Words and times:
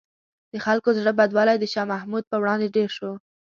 د 0.51 0.53
خلکو 0.65 0.89
زړه 0.97 1.11
بدوالی 1.19 1.57
د 1.59 1.65
شاه 1.73 1.89
محمود 1.93 2.23
په 2.31 2.35
وړاندې 2.41 2.73
ډېر 2.77 2.89
شو. 2.97 3.11